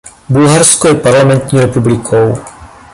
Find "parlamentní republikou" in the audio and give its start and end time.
0.95-2.37